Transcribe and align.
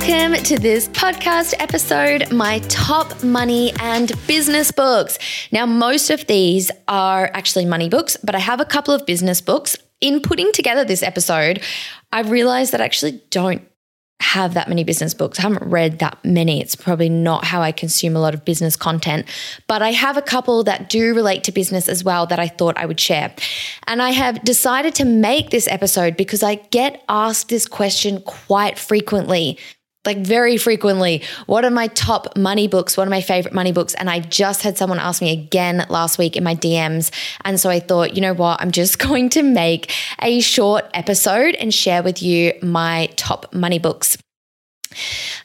Welcome 0.00 0.42
to 0.44 0.58
this 0.58 0.88
podcast 0.88 1.52
episode, 1.58 2.32
my 2.32 2.60
top 2.70 3.22
money 3.22 3.74
and 3.80 4.10
business 4.26 4.72
books. 4.72 5.18
Now, 5.52 5.66
most 5.66 6.08
of 6.08 6.26
these 6.26 6.70
are 6.88 7.30
actually 7.34 7.66
money 7.66 7.90
books, 7.90 8.16
but 8.24 8.34
I 8.34 8.38
have 8.38 8.60
a 8.60 8.64
couple 8.64 8.94
of 8.94 9.04
business 9.04 9.42
books. 9.42 9.76
In 10.00 10.22
putting 10.22 10.52
together 10.52 10.86
this 10.86 11.02
episode, 11.02 11.62
I 12.12 12.22
realized 12.22 12.72
that 12.72 12.80
I 12.80 12.86
actually 12.86 13.20
don't 13.28 13.62
have 14.20 14.54
that 14.54 14.70
many 14.70 14.84
business 14.84 15.12
books. 15.12 15.38
I 15.38 15.42
haven't 15.42 15.68
read 15.68 15.98
that 15.98 16.16
many. 16.24 16.62
It's 16.62 16.76
probably 16.76 17.10
not 17.10 17.44
how 17.44 17.60
I 17.60 17.70
consume 17.70 18.16
a 18.16 18.20
lot 18.20 18.32
of 18.32 18.42
business 18.42 18.76
content, 18.76 19.26
but 19.66 19.82
I 19.82 19.92
have 19.92 20.16
a 20.16 20.22
couple 20.22 20.64
that 20.64 20.88
do 20.88 21.14
relate 21.14 21.44
to 21.44 21.52
business 21.52 21.90
as 21.90 22.02
well 22.02 22.26
that 22.26 22.38
I 22.38 22.48
thought 22.48 22.78
I 22.78 22.86
would 22.86 23.00
share. 23.00 23.34
And 23.86 24.00
I 24.00 24.10
have 24.10 24.42
decided 24.44 24.94
to 24.94 25.04
make 25.04 25.50
this 25.50 25.68
episode 25.68 26.16
because 26.16 26.42
I 26.42 26.54
get 26.54 27.04
asked 27.06 27.50
this 27.50 27.66
question 27.66 28.22
quite 28.22 28.78
frequently 28.78 29.58
like 30.06 30.18
very 30.18 30.56
frequently, 30.56 31.22
what 31.46 31.64
are 31.64 31.70
my 31.70 31.88
top 31.88 32.36
money 32.36 32.68
books? 32.68 32.96
What 32.96 33.06
are 33.06 33.10
my 33.10 33.20
favorite 33.20 33.52
money 33.52 33.70
books? 33.70 33.94
And 33.94 34.08
I 34.08 34.20
just 34.20 34.62
had 34.62 34.78
someone 34.78 34.98
ask 34.98 35.20
me 35.20 35.30
again 35.30 35.84
last 35.90 36.16
week 36.16 36.36
in 36.36 36.44
my 36.44 36.54
DMs. 36.54 37.10
And 37.44 37.60
so 37.60 37.68
I 37.68 37.80
thought, 37.80 38.14
you 38.14 38.22
know 38.22 38.32
what? 38.32 38.60
I'm 38.62 38.70
just 38.70 38.98
going 39.06 39.28
to 39.30 39.42
make 39.42 39.92
a 40.22 40.40
short 40.40 40.86
episode 40.94 41.54
and 41.56 41.72
share 41.72 42.02
with 42.02 42.22
you 42.22 42.54
my 42.62 43.10
top 43.16 43.52
money 43.54 43.78
books. 43.78 44.16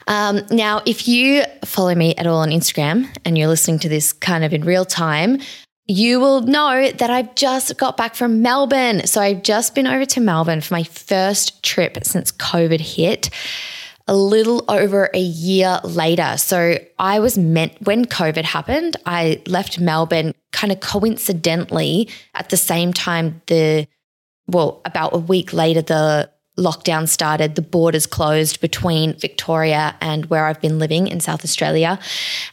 Um, 0.08 0.40
now, 0.50 0.82
if 0.86 1.06
you 1.06 1.44
follow 1.64 1.94
me 1.94 2.14
at 2.16 2.26
all 2.26 2.38
on 2.38 2.48
Instagram 2.48 3.08
and 3.24 3.36
you're 3.36 3.48
listening 3.48 3.78
to 3.80 3.88
this 3.88 4.12
kind 4.12 4.42
of 4.42 4.52
in 4.52 4.64
real 4.64 4.84
time, 4.84 5.38
you 5.86 6.18
will 6.18 6.40
know 6.40 6.90
that 6.90 7.10
I've 7.10 7.34
just 7.36 7.76
got 7.76 7.96
back 7.96 8.14
from 8.14 8.42
Melbourne. 8.42 9.06
So 9.06 9.20
I've 9.20 9.42
just 9.42 9.74
been 9.74 9.86
over 9.86 10.04
to 10.06 10.20
Melbourne 10.20 10.60
for 10.60 10.74
my 10.74 10.82
first 10.82 11.62
trip 11.62 11.98
since 12.02 12.32
COVID 12.32 12.80
hit 12.80 13.30
a 14.08 14.14
little 14.14 14.64
over 14.68 15.10
a 15.12 15.20
year 15.20 15.80
later. 15.82 16.36
So 16.36 16.78
I 16.98 17.18
was 17.18 17.36
meant, 17.36 17.72
when 17.82 18.04
COVID 18.04 18.44
happened, 18.44 18.96
I 19.04 19.42
left 19.46 19.80
Melbourne 19.80 20.32
kind 20.52 20.72
of 20.72 20.80
coincidentally 20.80 22.08
at 22.34 22.50
the 22.50 22.56
same 22.56 22.92
time 22.92 23.42
the, 23.46 23.88
well, 24.46 24.80
about 24.84 25.14
a 25.14 25.18
week 25.18 25.52
later, 25.52 25.82
the 25.82 26.30
lockdown 26.56 27.08
started, 27.08 27.54
the 27.54 27.62
borders 27.62 28.06
closed 28.06 28.60
between 28.60 29.18
Victoria 29.18 29.94
and 30.00 30.26
where 30.26 30.46
I've 30.46 30.60
been 30.60 30.78
living 30.78 31.06
in 31.08 31.20
South 31.20 31.44
Australia. 31.44 31.98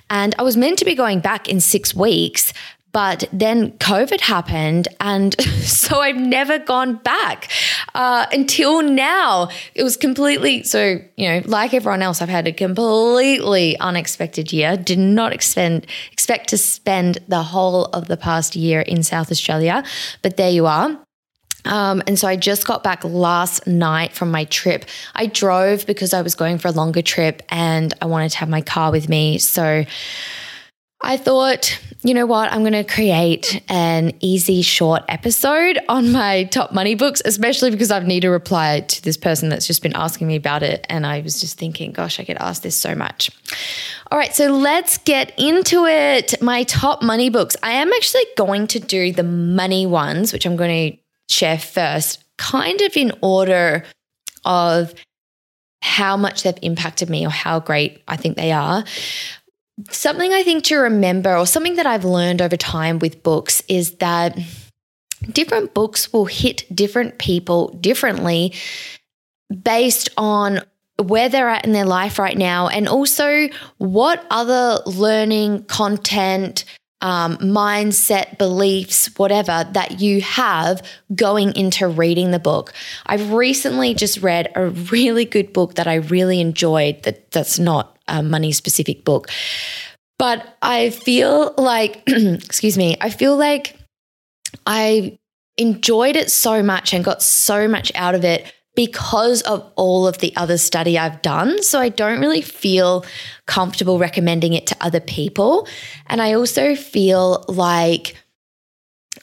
And 0.09 0.35
I 0.37 0.43
was 0.43 0.57
meant 0.57 0.79
to 0.79 0.85
be 0.85 0.95
going 0.95 1.19
back 1.19 1.47
in 1.47 1.61
six 1.61 1.93
weeks, 1.93 2.51
but 2.93 3.27
then 3.33 3.71
COVID 3.79 4.21
happened. 4.21 4.87
And 4.99 5.39
so 5.63 5.99
I've 5.99 6.15
never 6.15 6.59
gone 6.59 6.95
back 6.97 7.51
uh, 7.93 8.27
until 8.31 8.81
now. 8.81 9.49
It 9.75 9.83
was 9.83 9.97
completely, 9.97 10.63
so, 10.63 10.99
you 11.17 11.29
know, 11.29 11.41
like 11.45 11.73
everyone 11.73 12.01
else, 12.01 12.21
I've 12.21 12.29
had 12.29 12.47
a 12.47 12.53
completely 12.53 13.77
unexpected 13.79 14.53
year. 14.53 14.77
Did 14.77 14.99
not 14.99 15.33
expend, 15.33 15.87
expect 16.11 16.49
to 16.49 16.57
spend 16.57 17.17
the 17.27 17.43
whole 17.43 17.85
of 17.85 18.07
the 18.07 18.17
past 18.17 18.55
year 18.55 18.81
in 18.81 19.03
South 19.03 19.31
Australia. 19.31 19.83
But 20.21 20.37
there 20.37 20.51
you 20.51 20.67
are. 20.67 20.97
Um, 21.65 22.03
and 22.07 22.19
so 22.19 22.27
I 22.27 22.35
just 22.35 22.67
got 22.67 22.83
back 22.83 23.03
last 23.05 23.65
night 23.65 24.11
from 24.11 24.29
my 24.29 24.43
trip. 24.45 24.85
I 25.15 25.27
drove 25.27 25.85
because 25.85 26.13
I 26.13 26.21
was 26.21 26.35
going 26.35 26.57
for 26.57 26.67
a 26.67 26.71
longer 26.71 27.01
trip 27.01 27.41
and 27.49 27.93
I 28.01 28.05
wanted 28.05 28.31
to 28.31 28.37
have 28.39 28.49
my 28.49 28.61
car 28.61 28.91
with 28.91 29.07
me. 29.07 29.37
So 29.37 29.85
I 31.03 31.17
thought, 31.17 31.79
you 32.01 32.13
know 32.13 32.25
what? 32.25 32.51
I'm 32.51 32.61
going 32.61 32.73
to 32.73 32.85
create 32.85 33.61
an 33.69 34.13
easy, 34.21 34.61
short 34.61 35.03
episode 35.09 35.77
on 35.89 36.13
my 36.13 36.45
top 36.45 36.71
money 36.71 36.95
books, 36.95 37.21
especially 37.25 37.71
because 37.71 37.91
I 37.91 37.99
need 37.99 38.21
to 38.21 38.29
reply 38.29 38.79
to 38.79 39.01
this 39.03 39.17
person 39.17 39.49
that's 39.49 39.67
just 39.67 39.83
been 39.83 39.95
asking 39.95 40.27
me 40.27 40.37
about 40.37 40.63
it. 40.63 40.85
And 40.89 41.05
I 41.05 41.19
was 41.19 41.41
just 41.41 41.57
thinking, 41.57 41.91
gosh, 41.91 42.19
I 42.19 42.23
get 42.23 42.37
asked 42.39 42.63
this 42.63 42.75
so 42.75 42.95
much. 42.95 43.29
All 44.11 44.17
right, 44.17 44.33
so 44.33 44.47
let's 44.47 44.97
get 44.99 45.37
into 45.37 45.85
it. 45.85 46.41
My 46.41 46.63
top 46.63 47.01
money 47.01 47.29
books. 47.29 47.57
I 47.61 47.73
am 47.73 47.91
actually 47.91 48.25
going 48.37 48.67
to 48.67 48.79
do 48.79 49.11
the 49.11 49.23
money 49.23 49.85
ones, 49.85 50.31
which 50.31 50.45
I'm 50.45 50.55
going 50.55 50.91
to 50.91 50.97
share 51.29 51.57
first, 51.57 52.23
kind 52.37 52.79
of 52.81 52.95
in 52.95 53.11
order 53.21 53.83
of 54.45 54.93
how 55.81 56.15
much 56.15 56.43
they've 56.43 56.57
impacted 56.61 57.09
me 57.09 57.25
or 57.25 57.29
how 57.29 57.59
great 57.59 58.01
I 58.07 58.15
think 58.15 58.37
they 58.37 58.53
are. 58.53 58.85
Something 59.89 60.31
I 60.31 60.43
think 60.43 60.65
to 60.65 60.77
remember, 60.77 61.35
or 61.35 61.47
something 61.47 61.77
that 61.77 61.87
I've 61.87 62.05
learned 62.05 62.41
over 62.41 62.57
time 62.57 62.99
with 62.99 63.23
books, 63.23 63.63
is 63.67 63.95
that 63.95 64.37
different 65.31 65.73
books 65.73 66.13
will 66.13 66.25
hit 66.25 66.63
different 66.73 67.17
people 67.17 67.69
differently 67.79 68.53
based 69.63 70.09
on 70.17 70.59
where 71.01 71.27
they're 71.27 71.49
at 71.49 71.65
in 71.65 71.73
their 71.73 71.85
life 71.85 72.19
right 72.19 72.37
now, 72.37 72.67
and 72.67 72.87
also 72.87 73.49
what 73.77 74.25
other 74.29 74.79
learning 74.85 75.63
content, 75.63 76.65
um, 77.01 77.37
mindset, 77.37 78.37
beliefs, 78.37 79.09
whatever 79.17 79.67
that 79.71 79.99
you 79.99 80.21
have 80.21 80.81
going 81.15 81.51
into 81.55 81.87
reading 81.87 82.29
the 82.29 82.39
book. 82.39 82.73
I've 83.07 83.33
recently 83.33 83.95
just 83.95 84.21
read 84.21 84.51
a 84.55 84.69
really 84.69 85.25
good 85.25 85.51
book 85.51 85.75
that 85.75 85.87
I 85.87 85.95
really 85.95 86.39
enjoyed. 86.39 87.01
That 87.03 87.31
that's 87.31 87.57
not 87.57 87.92
a 88.07 88.23
money 88.23 88.51
specific 88.51 89.03
book. 89.03 89.29
But 90.19 90.57
I 90.61 90.91
feel 90.91 91.53
like, 91.57 92.03
excuse 92.07 92.77
me, 92.77 92.95
I 93.01 93.09
feel 93.09 93.35
like 93.35 93.75
I 94.65 95.17
enjoyed 95.57 96.15
it 96.15 96.31
so 96.31 96.63
much 96.63 96.93
and 96.93 97.03
got 97.03 97.21
so 97.21 97.67
much 97.67 97.91
out 97.95 98.15
of 98.15 98.23
it 98.23 98.51
because 98.75 99.41
of 99.43 99.71
all 99.75 100.07
of 100.07 100.17
the 100.17 100.35
other 100.35 100.57
study 100.57 100.97
I've 100.97 101.21
done. 101.21 101.61
So 101.61 101.79
I 101.79 101.89
don't 101.89 102.19
really 102.19 102.41
feel 102.41 103.05
comfortable 103.45 103.99
recommending 103.99 104.53
it 104.53 104.65
to 104.67 104.77
other 104.81 104.99
people. 104.99 105.67
And 106.07 106.21
I 106.21 106.33
also 106.33 106.75
feel 106.75 107.45
like 107.47 108.15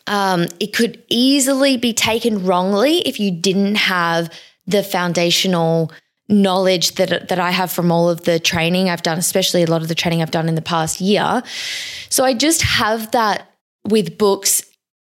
um, 0.07 0.47
it 0.61 0.73
could 0.73 1.03
easily 1.09 1.77
be 1.77 1.93
taken 1.93 2.45
wrongly 2.45 2.99
if 2.99 3.19
you 3.19 3.31
didn't 3.31 3.77
have 3.77 4.33
the 4.67 4.85
foundational 4.85 5.91
knowledge 6.31 6.95
that 6.95 7.29
that 7.29 7.39
I 7.39 7.51
have 7.51 7.71
from 7.71 7.93
all 7.93 8.09
of 8.09 8.23
the 8.23 8.39
training 8.39 8.89
I've 8.89 9.03
done, 9.03 9.19
especially 9.19 9.63
a 9.63 9.67
lot 9.67 9.83
of 9.83 9.89
the 9.89 9.95
training 9.95 10.23
I've 10.23 10.31
done 10.31 10.49
in 10.49 10.55
the 10.55 10.63
past 10.63 11.01
year. 11.01 11.43
So 12.09 12.25
I 12.25 12.35
just 12.35 12.63
have 12.63 13.11
that 13.11 13.51
with 13.85 14.17
books 14.17 14.63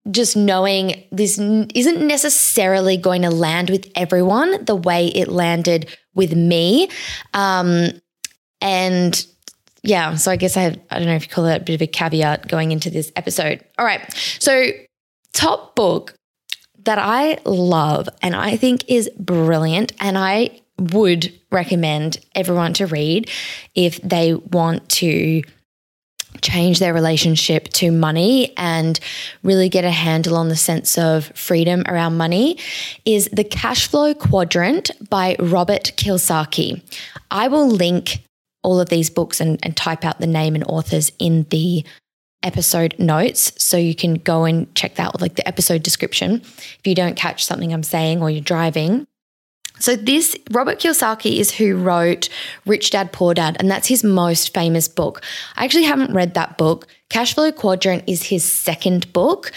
just 0.10 0.36
knowing 0.36 1.04
this 1.12 1.38
isn't 1.38 2.07
necessarily 2.07 2.98
going 2.98 3.22
to 3.22 3.30
land 3.30 3.69
with 3.69 3.90
everyone 3.95 4.66
the 4.66 4.75
way 4.75 5.07
it 5.10 5.28
landed 5.28 5.95
with 6.16 6.36
me. 6.36 6.90
Um, 7.34 7.92
and 8.62 9.25
yeah, 9.84 10.16
so 10.16 10.31
I 10.31 10.38
guess 10.38 10.57
I 10.57 10.62
have, 10.62 10.80
I 10.90 10.98
don't 10.98 11.07
know 11.07 11.16
if 11.16 11.24
you 11.24 11.30
call 11.30 11.44
that 11.45 11.62
a 11.62 11.63
bit 11.63 11.75
of 11.75 11.81
a 11.81 11.88
caveat 11.88 12.48
going 12.48 12.72
into 12.72 12.90
this 12.90 13.12
episode. 13.16 13.63
All 13.78 13.86
right. 13.86 14.01
So, 14.40 14.72
top 15.34 15.75
book 15.75 16.13
that 16.84 16.98
I 17.00 17.38
love 17.45 18.10
and 18.22 18.36
I 18.36 18.57
think 18.57 18.84
is 18.88 19.10
brilliant, 19.18 19.94
and 20.00 20.18
I 20.18 20.61
would 20.81 21.31
recommend 21.51 22.18
everyone 22.36 22.74
to 22.74 22.88
read 22.88 23.30
if 23.75 24.01
they 24.01 24.33
want 24.33 24.89
to 24.89 25.44
change 26.42 26.80
their 26.80 26.94
relationship 26.94 27.68
to 27.69 27.92
money 27.92 28.54
and 28.57 29.00
really 29.44 29.69
get 29.69 29.83
a 29.83 29.92
handle 29.92 30.38
on 30.38 30.48
the 30.48 30.56
sense 30.56 30.98
of 30.98 31.25
freedom 31.36 31.83
around 31.88 32.18
money 32.18 32.57
is 33.06 33.30
The 33.33 33.44
Cash 33.44 33.88
Flow 33.88 34.13
Quadrant 34.13 34.92
by 35.10 35.36
Robert 35.39 35.92
Kiyosaki. 35.98 36.81
I 37.30 37.48
will 37.48 37.68
link 37.68 38.24
all 38.63 38.80
of 38.80 38.89
these 38.89 39.10
books 39.10 39.42
and, 39.42 39.60
and 39.63 39.75
type 39.75 40.06
out 40.06 40.19
the 40.19 40.28
name 40.28 40.56
and 40.56 40.63
authors 40.66 41.12
in 41.19 41.44
the 41.50 41.83
episode 42.44 42.95
notes. 42.98 43.51
So 43.57 43.78
you 43.78 43.94
can 43.94 44.16
go 44.16 44.45
and 44.45 44.74
check 44.75 44.95
that 44.95 45.13
with 45.13 45.22
like 45.22 45.36
the 45.36 45.48
episode 45.48 45.83
description 45.83 46.42
if 46.42 46.81
you 46.86 46.95
don't 46.95 47.16
catch 47.16 47.45
something 47.45 47.74
I'm 47.74 47.83
saying 47.83 48.22
or 48.22 48.30
you're 48.30 48.42
driving. 48.42 49.06
So, 49.81 49.95
this 49.95 50.38
Robert 50.51 50.80
Kiyosaki 50.80 51.38
is 51.38 51.51
who 51.51 51.75
wrote 51.75 52.30
Rich 52.66 52.92
Dad 52.92 53.12
Poor 53.12 53.33
Dad, 53.33 53.57
and 53.60 53.69
that's 53.69 53.88
his 53.88 54.04
most 54.04 54.54
famous 54.54 54.88
book. 54.88 55.22
I 55.56 55.66
actually 55.66 55.83
haven't 55.83 56.13
read 56.13 56.36
that 56.36 56.57
book. 56.57 56.88
Cashflow 57.10 57.56
Quadrant 57.56 58.04
is 58.07 58.24
his 58.24 58.45
second 58.45 59.12
book. 59.12 59.51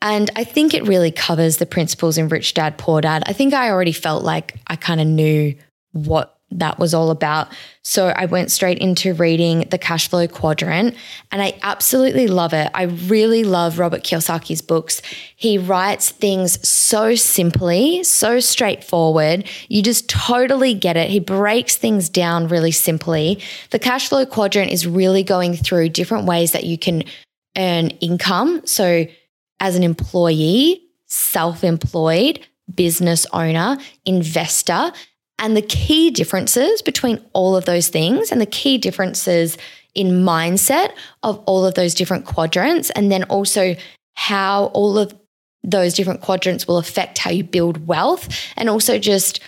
And 0.00 0.30
I 0.36 0.44
think 0.44 0.74
it 0.74 0.86
really 0.86 1.10
covers 1.10 1.56
the 1.56 1.66
principles 1.66 2.18
in 2.18 2.28
Rich 2.28 2.54
Dad 2.54 2.76
Poor 2.76 3.00
Dad. 3.00 3.22
I 3.26 3.32
think 3.32 3.54
I 3.54 3.70
already 3.70 3.92
felt 3.92 4.22
like 4.22 4.54
I 4.66 4.76
kind 4.76 5.00
of 5.00 5.06
knew 5.06 5.54
what 5.92 6.33
that 6.54 6.78
was 6.78 6.94
all 6.94 7.10
about. 7.10 7.48
So 7.82 8.08
I 8.08 8.26
went 8.26 8.50
straight 8.50 8.78
into 8.78 9.12
reading 9.12 9.66
the 9.70 9.78
cash 9.78 10.08
flow 10.08 10.26
quadrant 10.26 10.96
and 11.30 11.42
I 11.42 11.58
absolutely 11.62 12.28
love 12.28 12.54
it. 12.54 12.70
I 12.72 12.84
really 12.84 13.44
love 13.44 13.78
Robert 13.78 14.02
Kiyosaki's 14.02 14.62
books. 14.62 15.02
He 15.36 15.58
writes 15.58 16.10
things 16.10 16.66
so 16.66 17.14
simply, 17.14 18.02
so 18.04 18.40
straightforward. 18.40 19.48
You 19.68 19.82
just 19.82 20.08
totally 20.08 20.74
get 20.74 20.96
it. 20.96 21.10
He 21.10 21.20
breaks 21.20 21.76
things 21.76 22.08
down 22.08 22.48
really 22.48 22.72
simply. 22.72 23.40
The 23.70 23.78
cash 23.78 24.08
flow 24.08 24.24
quadrant 24.24 24.70
is 24.70 24.86
really 24.86 25.24
going 25.24 25.56
through 25.56 25.90
different 25.90 26.26
ways 26.26 26.52
that 26.52 26.64
you 26.64 26.78
can 26.78 27.02
earn 27.58 27.88
income. 28.00 28.62
So 28.64 29.06
as 29.60 29.76
an 29.76 29.82
employee, 29.82 30.82
self 31.06 31.64
employed, 31.64 32.40
business 32.74 33.26
owner, 33.32 33.78
investor, 34.06 34.92
and 35.38 35.56
the 35.56 35.62
key 35.62 36.10
differences 36.10 36.82
between 36.82 37.24
all 37.32 37.56
of 37.56 37.64
those 37.64 37.88
things 37.88 38.30
and 38.30 38.40
the 38.40 38.46
key 38.46 38.78
differences 38.78 39.58
in 39.94 40.24
mindset 40.24 40.92
of 41.22 41.38
all 41.46 41.64
of 41.64 41.74
those 41.74 41.94
different 41.94 42.24
quadrants, 42.24 42.90
and 42.90 43.10
then 43.12 43.24
also 43.24 43.76
how 44.14 44.66
all 44.66 44.98
of 44.98 45.14
those 45.62 45.94
different 45.94 46.20
quadrants 46.20 46.68
will 46.68 46.78
affect 46.78 47.18
how 47.18 47.30
you 47.30 47.42
build 47.42 47.86
wealth, 47.86 48.28
and 48.56 48.68
also 48.68 48.98
just 48.98 49.40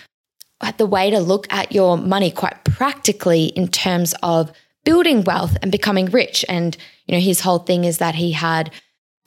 the 0.77 0.87
way 0.87 1.09
to 1.11 1.19
look 1.19 1.45
at 1.53 1.71
your 1.71 1.97
money 1.97 2.31
quite 2.31 2.63
practically 2.63 3.45
in 3.45 3.67
terms 3.67 4.15
of 4.23 4.51
building 4.83 5.23
wealth 5.23 5.55
and 5.61 5.71
becoming 5.71 6.07
rich. 6.07 6.43
And, 6.49 6.75
you 7.05 7.13
know, 7.13 7.21
his 7.21 7.41
whole 7.41 7.59
thing 7.59 7.83
is 7.83 7.99
that 7.99 8.15
he 8.15 8.31
had 8.31 8.71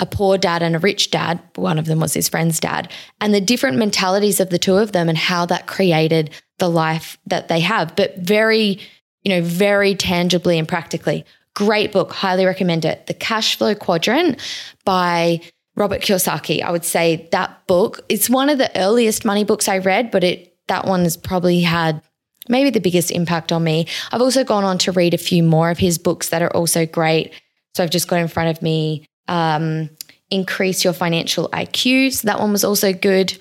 a 0.01 0.07
poor 0.07 0.39
dad 0.39 0.62
and 0.62 0.75
a 0.75 0.81
rich 0.81 1.11
dad. 1.11 1.41
One 1.55 1.79
of 1.79 1.85
them 1.85 2.01
was 2.01 2.15
his 2.15 2.29
friend's 2.29 2.59
dad, 2.59 2.91
and 3.21 3.33
the 3.33 3.41
different 3.41 3.77
mentalities 3.77 4.41
of 4.41 4.51
the 4.51 4.59
two 4.59 4.77
of 4.77 4.93
them 4.93 5.09
and 5.09 5.19
how 5.19 5.47
that 5.47 5.67
created 5.67 6.31
the 6.61 6.71
life 6.71 7.19
that 7.27 7.49
they 7.49 7.61
have, 7.61 7.97
but 7.97 8.17
very, 8.17 8.79
you 9.25 9.35
know, 9.35 9.43
very 9.43 9.97
tangibly 9.97 10.59
and 10.59 10.69
practically. 10.69 11.25
Great 11.55 11.91
book, 11.91 12.12
highly 12.12 12.47
recommend 12.47 12.85
it. 12.85 13.07
The 13.09 13.15
Cash 13.15 13.59
Flow 13.59 13.75
Quadrant 13.75 14.41
by 14.85 15.41
Robert 15.75 16.03
Kiyosaki. 16.03 16.62
I 16.62 16.71
would 16.71 16.85
say 16.85 17.29
that 17.33 17.67
book, 17.67 18.01
it's 18.09 18.31
one 18.31 18.49
of 18.49 18.59
the 18.59 18.71
earliest 18.79 19.25
money 19.25 19.43
books 19.43 19.69
I 19.69 19.79
read, 19.79 20.12
but 20.12 20.23
it 20.23 20.47
that 20.69 20.87
one 20.87 21.03
has 21.03 21.17
probably 21.17 21.62
had 21.62 22.01
maybe 22.49 22.71
the 22.71 22.81
biggest 22.81 23.11
impact 23.11 23.51
on 23.51 23.65
me. 23.65 23.87
I've 24.12 24.23
also 24.23 24.45
gone 24.45 24.62
on 24.62 24.79
to 24.79 24.93
read 24.93 25.15
a 25.15 25.19
few 25.19 25.43
more 25.43 25.71
of 25.71 25.79
his 25.79 25.99
books 25.99 26.29
that 26.29 26.43
are 26.43 26.55
also 26.57 26.87
great. 26.87 27.33
So 27.75 27.83
I've 27.83 27.91
just 27.91 28.07
got 28.07 28.21
in 28.21 28.29
front 28.29 28.57
of 28.57 28.62
me 28.62 29.07
um, 29.27 29.91
Increase 30.31 30.85
Your 30.85 30.93
Financial 30.93 31.49
IQ. 31.49 32.12
So 32.12 32.27
that 32.27 32.39
one 32.39 32.53
was 32.53 32.65
also 32.65 32.93
good. 32.93 33.37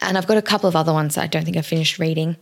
And 0.00 0.18
I've 0.18 0.26
got 0.26 0.36
a 0.36 0.42
couple 0.42 0.68
of 0.68 0.76
other 0.76 0.92
ones 0.92 1.14
that 1.14 1.24
I 1.24 1.26
don't 1.26 1.44
think 1.44 1.56
I've 1.56 1.66
finished 1.66 1.98
reading. 1.98 2.36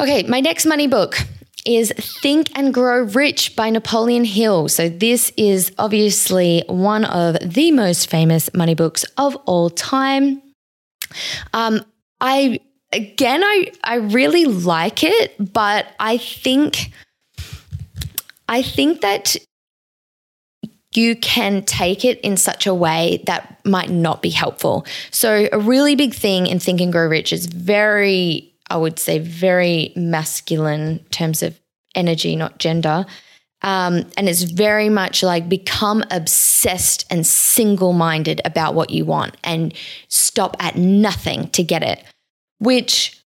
Okay, 0.00 0.24
my 0.24 0.40
next 0.40 0.66
money 0.66 0.86
book 0.86 1.18
is 1.64 1.92
Think 1.96 2.56
and 2.56 2.74
Grow 2.74 3.02
Rich 3.02 3.56
by 3.56 3.70
Napoleon 3.70 4.24
Hill. 4.24 4.68
So, 4.68 4.88
this 4.88 5.32
is 5.36 5.72
obviously 5.78 6.64
one 6.68 7.04
of 7.04 7.36
the 7.40 7.70
most 7.72 8.10
famous 8.10 8.52
money 8.54 8.74
books 8.74 9.04
of 9.16 9.36
all 9.46 9.70
time. 9.70 10.42
Um, 11.52 11.84
I, 12.20 12.60
again, 12.92 13.42
I, 13.42 13.72
I 13.82 13.94
really 13.96 14.44
like 14.44 15.02
it, 15.02 15.34
but 15.52 15.86
I 15.98 16.18
think, 16.18 16.92
I 18.48 18.62
think 18.62 19.00
that 19.00 19.36
you 20.96 21.16
can 21.16 21.62
take 21.64 22.04
it 22.04 22.20
in 22.20 22.36
such 22.36 22.66
a 22.66 22.74
way 22.74 23.22
that 23.26 23.60
might 23.64 23.90
not 23.90 24.22
be 24.22 24.30
helpful. 24.30 24.86
So, 25.10 25.48
a 25.52 25.58
really 25.58 25.94
big 25.94 26.14
thing 26.14 26.46
in 26.46 26.58
Think 26.58 26.80
and 26.80 26.92
Grow 26.92 27.06
Rich 27.06 27.32
is 27.32 27.46
very, 27.46 28.54
I 28.70 28.76
would 28.76 28.98
say, 28.98 29.18
very 29.18 29.92
masculine 29.96 30.80
in 30.80 30.98
terms 31.10 31.42
of 31.42 31.58
energy, 31.94 32.36
not 32.36 32.58
gender. 32.58 33.06
Um, 33.62 34.04
and 34.18 34.28
it's 34.28 34.42
very 34.42 34.90
much 34.90 35.22
like 35.22 35.48
become 35.48 36.04
obsessed 36.10 37.06
and 37.08 37.26
single 37.26 37.94
minded 37.94 38.42
about 38.44 38.74
what 38.74 38.90
you 38.90 39.06
want 39.06 39.38
and 39.42 39.72
stop 40.08 40.54
at 40.60 40.76
nothing 40.76 41.48
to 41.50 41.62
get 41.62 41.82
it. 41.82 42.04
Which, 42.58 43.22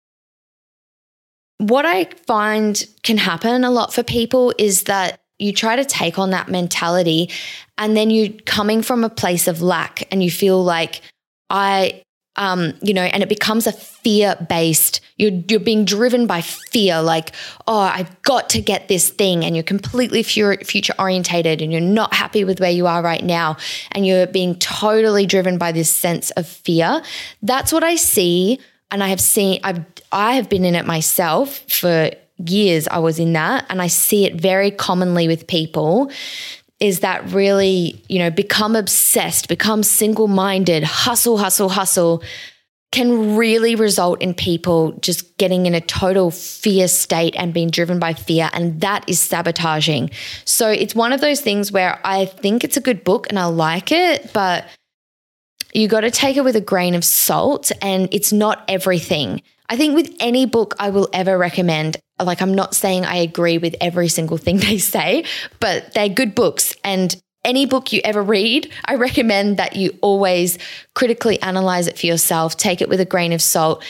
what 1.57 1.87
I 1.87 2.05
find 2.27 2.85
can 3.01 3.17
happen 3.17 3.63
a 3.63 3.71
lot 3.71 3.93
for 3.93 4.03
people 4.03 4.53
is 4.59 4.83
that 4.83 5.19
you 5.39 5.53
try 5.53 5.75
to 5.75 5.85
take 5.85 6.17
on 6.17 6.31
that 6.31 6.49
mentality 6.49 7.29
and 7.77 7.95
then 7.95 8.09
you're 8.09 8.33
coming 8.45 8.81
from 8.81 9.03
a 9.03 9.09
place 9.09 9.47
of 9.47 9.61
lack 9.61 10.07
and 10.11 10.23
you 10.23 10.31
feel 10.31 10.63
like 10.63 11.01
I 11.49 12.01
um, 12.37 12.73
you 12.83 12.93
know, 12.93 13.01
and 13.01 13.23
it 13.23 13.29
becomes 13.29 13.67
a 13.67 13.71
fear 13.71 14.35
based. 14.47 15.01
You're 15.17 15.41
you're 15.49 15.59
being 15.59 15.85
driven 15.85 16.27
by 16.27 16.41
fear, 16.41 17.01
like, 17.01 17.33
oh, 17.67 17.79
I've 17.79 18.21
got 18.21 18.49
to 18.51 18.61
get 18.61 18.87
this 18.87 19.09
thing, 19.09 19.43
and 19.43 19.55
you're 19.55 19.63
completely 19.63 20.21
future 20.21 20.93
orientated, 20.99 21.61
and 21.61 21.71
you're 21.71 21.81
not 21.81 22.13
happy 22.13 22.43
with 22.43 22.59
where 22.59 22.71
you 22.71 22.85
are 22.85 23.01
right 23.01 23.23
now, 23.23 23.57
and 23.91 24.05
you're 24.05 24.27
being 24.27 24.55
totally 24.55 25.25
driven 25.25 25.57
by 25.57 25.71
this 25.71 25.89
sense 25.89 26.29
of 26.31 26.47
fear. 26.47 27.01
That's 27.41 27.73
what 27.73 27.83
I 27.83 27.95
see, 27.95 28.59
and 28.91 29.03
I 29.03 29.07
have 29.07 29.21
seen. 29.21 29.59
I've 29.63 29.83
I 30.11 30.35
have 30.35 30.47
been 30.47 30.63
in 30.63 30.75
it 30.75 30.85
myself 30.85 31.57
for 31.67 32.11
years 32.45 32.87
I 32.87 32.99
was 32.99 33.19
in 33.19 33.33
that 33.33 33.65
and 33.69 33.81
I 33.81 33.87
see 33.87 34.25
it 34.25 34.35
very 34.35 34.71
commonly 34.71 35.27
with 35.27 35.47
people 35.47 36.11
is 36.79 36.99
that 36.99 37.31
really, 37.31 38.03
you 38.07 38.19
know, 38.19 38.29
become 38.29 38.75
obsessed, 38.75 39.47
become 39.47 39.81
single 39.81 40.27
minded, 40.27 40.83
hustle, 40.83 41.37
hustle, 41.37 41.69
hustle 41.69 42.23
can 42.91 43.35
really 43.35 43.75
result 43.75 44.21
in 44.21 44.33
people 44.33 44.93
just 45.01 45.37
getting 45.37 45.65
in 45.65 45.75
a 45.75 45.81
total 45.81 46.31
fear 46.31 46.87
state 46.87 47.35
and 47.37 47.53
being 47.53 47.69
driven 47.69 47.99
by 47.99 48.13
fear. 48.13 48.49
And 48.53 48.79
that 48.81 49.07
is 49.09 49.19
sabotaging. 49.19 50.11
So 50.45 50.69
it's 50.69 50.95
one 50.95 51.11
of 51.11 51.19
those 51.19 51.41
things 51.41 51.71
where 51.71 51.99
I 52.05 52.25
think 52.25 52.63
it's 52.63 52.77
a 52.77 52.81
good 52.81 53.03
book 53.03 53.27
and 53.29 53.37
I 53.37 53.45
like 53.45 53.91
it, 53.91 54.31
but 54.31 54.65
you 55.73 55.87
got 55.87 56.01
to 56.01 56.11
take 56.11 56.37
it 56.37 56.43
with 56.43 56.55
a 56.55 56.61
grain 56.61 56.95
of 56.95 57.03
salt 57.03 57.71
and 57.81 58.07
it's 58.13 58.31
not 58.31 58.63
everything. 58.69 59.41
I 59.69 59.77
think 59.77 59.95
with 59.95 60.15
any 60.19 60.45
book 60.45 60.75
I 60.79 60.89
will 60.89 61.09
ever 61.13 61.37
recommend, 61.37 61.97
like 62.19 62.41
I'm 62.41 62.53
not 62.53 62.75
saying 62.75 63.05
I 63.05 63.17
agree 63.17 63.57
with 63.57 63.75
every 63.81 64.07
single 64.07 64.37
thing 64.37 64.57
they 64.61 64.77
say, 64.77 65.25
but 65.59 65.93
they're 65.93 66.09
good 66.09 66.35
books. 66.35 66.73
And 66.83 67.15
any 67.43 67.65
book 67.65 67.93
you 67.93 68.01
ever 68.03 68.21
read, 68.21 68.71
I 68.85 68.95
recommend 68.95 69.57
that 69.57 69.75
you 69.75 69.97
always 70.01 70.57
critically 70.95 71.41
analyze 71.41 71.87
it 71.87 71.97
for 71.97 72.05
yourself, 72.05 72.57
take 72.57 72.81
it 72.81 72.89
with 72.89 72.99
a 72.99 73.05
grain 73.05 73.31
of 73.31 73.41
salt, 73.41 73.83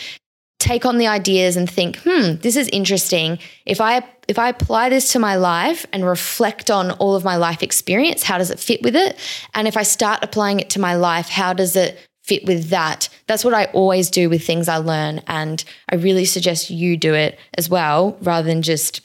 take 0.59 0.85
on 0.85 0.97
the 0.97 1.07
ideas 1.07 1.55
and 1.55 1.69
think, 1.69 1.97
hmm, 2.03 2.35
this 2.35 2.55
is 2.55 2.67
interesting. 2.69 3.39
If 3.65 3.81
I 3.81 4.03
if 4.27 4.37
I 4.37 4.49
apply 4.49 4.89
this 4.89 5.13
to 5.13 5.19
my 5.19 5.37
life 5.37 5.85
and 5.93 6.05
reflect 6.05 6.69
on 6.69 6.91
all 6.91 7.15
of 7.15 7.23
my 7.23 7.37
life 7.37 7.63
experience, 7.63 8.23
how 8.23 8.37
does 8.37 8.51
it 8.51 8.59
fit 8.59 8.81
with 8.83 8.95
it? 8.95 9.17
And 9.53 9.67
if 9.67 9.77
I 9.77 9.83
start 9.83 10.19
applying 10.21 10.59
it 10.59 10.69
to 10.71 10.81
my 10.81 10.95
life, 10.95 11.29
how 11.29 11.53
does 11.53 11.77
it 11.77 11.97
fit 12.27 12.45
with 12.45 12.69
that. 12.69 13.09
That's 13.27 13.45
what 13.45 13.53
I 13.53 13.65
always 13.65 14.09
do 14.09 14.29
with 14.29 14.45
things 14.45 14.67
I 14.67 14.77
learn. 14.77 15.21
And 15.27 15.63
I 15.89 15.95
really 15.95 16.25
suggest 16.25 16.69
you 16.69 16.97
do 16.97 17.13
it 17.13 17.39
as 17.57 17.69
well, 17.69 18.17
rather 18.21 18.47
than 18.47 18.61
just 18.61 19.01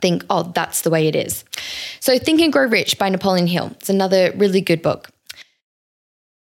think, 0.00 0.24
oh, 0.28 0.42
that's 0.54 0.82
the 0.82 0.90
way 0.90 1.08
it 1.08 1.16
is. 1.16 1.44
So, 2.00 2.18
Think 2.18 2.40
and 2.40 2.52
Grow 2.52 2.66
Rich 2.66 2.98
by 2.98 3.08
Napoleon 3.08 3.46
Hill. 3.46 3.70
It's 3.72 3.88
another 3.88 4.32
really 4.36 4.60
good 4.60 4.82
book. 4.82 5.10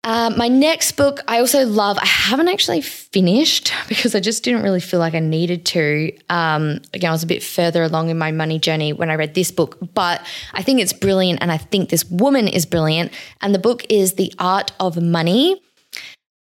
Uh, 0.05 0.31
my 0.37 0.47
next 0.47 0.93
book, 0.93 1.19
I 1.27 1.39
also 1.39 1.65
love. 1.65 1.97
I 1.97 2.05
haven't 2.05 2.47
actually 2.47 2.81
finished 2.81 3.73
because 3.89 4.15
I 4.15 4.19
just 4.19 4.43
didn't 4.43 4.63
really 4.63 4.79
feel 4.79 4.99
like 4.99 5.13
I 5.13 5.19
needed 5.19 5.65
to. 5.67 6.13
Um, 6.29 6.79
again, 6.93 7.09
I 7.09 7.11
was 7.11 7.23
a 7.23 7.27
bit 7.27 7.43
further 7.43 7.83
along 7.83 8.09
in 8.09 8.17
my 8.17 8.31
money 8.31 8.59
journey 8.59 8.93
when 8.93 9.09
I 9.09 9.15
read 9.15 9.33
this 9.33 9.51
book, 9.51 9.77
but 9.93 10.25
I 10.53 10.63
think 10.63 10.79
it's 10.79 10.93
brilliant, 10.93 11.41
and 11.41 11.51
I 11.51 11.57
think 11.57 11.89
this 11.89 12.05
woman 12.05 12.47
is 12.47 12.65
brilliant. 12.65 13.11
And 13.41 13.53
the 13.53 13.59
book 13.59 13.85
is 13.89 14.13
The 14.13 14.33
Art 14.39 14.71
of 14.79 15.01
Money 15.01 15.61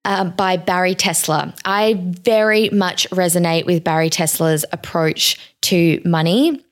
uh, 0.06 0.26
by 0.26 0.58
Bari 0.58 0.96
Tessler. 0.96 1.58
I 1.66 1.96
very 2.00 2.70
much 2.70 3.10
resonate 3.10 3.66
with 3.66 3.84
Bari 3.84 4.10
Tessler's 4.10 4.66
approach 4.72 5.40
to 5.62 6.02
money. 6.06 6.64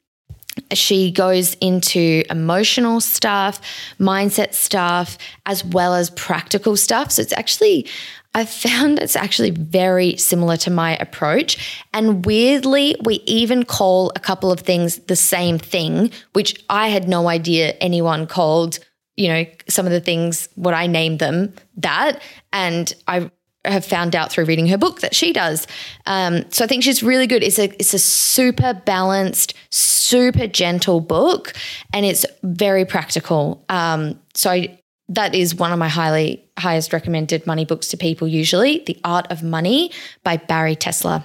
She 0.74 1.12
goes 1.12 1.53
into 1.55 2.24
emotional 2.29 3.00
stuff, 3.00 3.62
mindset 4.00 4.53
stuff, 4.53 5.17
as 5.46 5.63
well 5.63 5.93
as 5.93 6.10
practical 6.12 6.75
stuff. 6.75 7.12
So 7.12 7.22
it's 7.22 7.34
actually, 7.34 7.88
I 8.34 8.46
found 8.46 8.98
it's 8.98 9.15
actually 9.15 9.51
very 9.51 10.17
similar 10.17 10.57
to 10.57 10.72
my 10.72 10.98
approach. 10.98 11.84
And 11.93 12.25
weirdly, 12.25 12.96
we 13.03 13.15
even 13.27 13.65
call 13.65 14.12
a 14.15 14.19
couple 14.19 14.51
of 14.51 14.62
things 14.62 14.98
the 15.05 15.15
same 15.15 15.60
thing, 15.60 16.12
which 16.34 16.63
I 16.69 16.88
had 16.88 17.07
no 17.07 17.29
idea 17.29 17.74
anyone 17.79 18.25
called 18.25 18.79
you 19.18 19.28
know, 19.28 19.46
some 19.68 19.86
of 19.86 19.92
the 19.92 20.00
things, 20.00 20.48
what 20.56 20.74
I 20.74 20.88
named 20.88 21.20
them 21.20 21.54
that. 21.78 22.22
And 22.54 22.94
I 23.08 23.30
have 23.66 23.86
found 23.86 24.16
out 24.16 24.32
through 24.32 24.46
reading 24.46 24.68
her 24.68 24.78
book 24.78 25.02
that 25.02 25.14
she 25.14 25.34
does. 25.34 25.68
Um, 26.06 26.46
so 26.52 26.64
I 26.64 26.68
think 26.68 26.84
she's 26.84 27.04
really 27.04 27.28
good. 27.28 27.44
It's 27.44 27.60
a 27.60 27.66
it's 27.80 27.94
a 27.94 28.00
super 28.00 28.74
balanced, 28.74 29.54
super 29.70 30.48
gentle 30.48 31.02
book, 31.02 31.54
and 31.94 32.06
it's 32.06 32.26
very 32.44 32.86
practical. 32.86 33.66
Um, 33.68 34.20
so 34.34 34.52
I, 34.52 34.80
that 35.10 35.36
is 35.36 35.56
one 35.56 35.72
of 35.72 35.80
my 35.80 35.90
highly 35.90 36.46
highest 36.58 36.94
recommended 36.94 37.46
money 37.46 37.66
books 37.66 37.90
to 37.90 37.98
people. 37.98 38.28
Usually, 38.28 38.84
The 38.86 38.98
Art 39.04 39.28
of 39.32 39.44
Money 39.44 39.92
by 40.24 40.38
Bari 40.38 40.76
Tessler. 40.76 41.24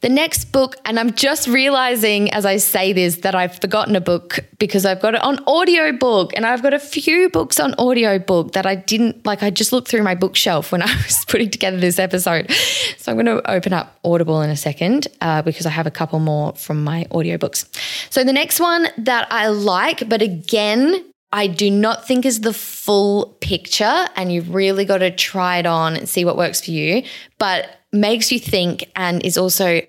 The 0.00 0.08
next 0.08 0.46
book, 0.46 0.76
and 0.86 0.98
I'm 0.98 1.12
just 1.12 1.46
realizing 1.46 2.32
as 2.32 2.46
I 2.46 2.56
say 2.56 2.94
this 2.94 3.16
that 3.16 3.34
I've 3.34 3.60
forgotten 3.60 3.94
a 3.94 4.00
book 4.00 4.38
because 4.58 4.86
I've 4.86 5.00
got 5.00 5.14
it 5.14 5.22
on 5.22 5.44
audiobook 5.46 6.34
and 6.34 6.46
I've 6.46 6.62
got 6.62 6.72
a 6.72 6.78
few 6.78 7.28
books 7.28 7.60
on 7.60 7.74
audiobook 7.74 8.52
that 8.52 8.64
I 8.64 8.76
didn't 8.76 9.26
like. 9.26 9.42
I 9.42 9.50
just 9.50 9.74
looked 9.74 9.88
through 9.88 10.02
my 10.02 10.14
bookshelf 10.14 10.72
when 10.72 10.80
I 10.82 10.86
was 10.86 11.22
putting 11.26 11.50
together 11.50 11.76
this 11.76 11.98
episode. 11.98 12.50
So 12.96 13.12
I'm 13.12 13.16
going 13.16 13.26
to 13.26 13.50
open 13.50 13.74
up 13.74 13.98
Audible 14.02 14.40
in 14.40 14.48
a 14.48 14.56
second 14.56 15.06
uh, 15.20 15.42
because 15.42 15.66
I 15.66 15.70
have 15.70 15.86
a 15.86 15.90
couple 15.90 16.18
more 16.18 16.54
from 16.54 16.82
my 16.82 17.04
audiobooks. 17.10 17.66
So 18.10 18.24
the 18.24 18.32
next 18.32 18.58
one 18.58 18.86
that 18.96 19.30
I 19.30 19.48
like, 19.48 20.08
but 20.08 20.22
again, 20.22 21.04
I 21.32 21.46
do 21.46 21.70
not 21.70 22.06
think 22.06 22.24
is 22.24 22.40
the 22.40 22.52
full 22.52 23.36
picture, 23.40 24.06
and 24.16 24.32
you've 24.32 24.52
really 24.52 24.84
got 24.84 24.98
to 24.98 25.10
try 25.10 25.58
it 25.58 25.66
on 25.66 25.94
and 25.94 26.08
see 26.08 26.24
what 26.24 26.36
works 26.36 26.64
for 26.64 26.72
you, 26.72 27.04
but 27.38 27.79
makes 27.92 28.30
you 28.30 28.38
think 28.38 28.90
and 28.94 29.24
is 29.24 29.36
also 29.36 29.80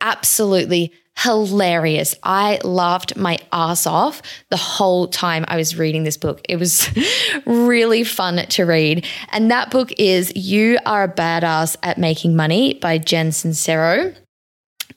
absolutely 0.00 0.92
hilarious. 1.18 2.14
I 2.22 2.58
laughed 2.64 3.16
my 3.16 3.38
ass 3.52 3.86
off 3.86 4.20
the 4.50 4.56
whole 4.56 5.06
time 5.06 5.44
I 5.48 5.56
was 5.56 5.78
reading 5.78 6.04
this 6.04 6.16
book. 6.16 6.40
It 6.48 6.56
was 6.56 6.88
really 7.46 8.04
fun 8.04 8.36
to 8.36 8.64
read. 8.64 9.06
And 9.30 9.50
that 9.50 9.70
book 9.70 9.92
is 9.98 10.32
You 10.34 10.78
Are 10.86 11.04
a 11.04 11.08
Badass 11.08 11.76
at 11.82 11.98
Making 11.98 12.36
Money 12.36 12.74
by 12.74 12.98
Jen 12.98 13.30
Sincero. 13.30 14.14